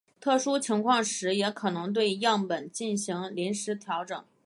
[0.19, 4.25] 特殊情况时也可能对样本进行临时调整。